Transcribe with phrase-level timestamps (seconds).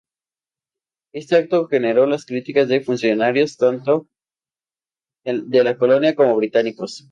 [1.13, 4.07] Este acto generó las críticas de funcionarios tanto
[5.23, 7.07] de la colonia como británicos.